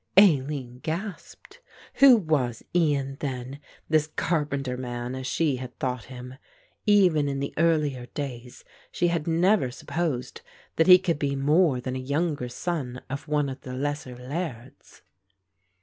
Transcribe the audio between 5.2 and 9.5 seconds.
she had thought him? Even in the earlier days she had